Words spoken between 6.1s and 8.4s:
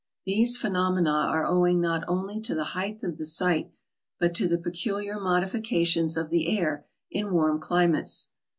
of the air in warm climates.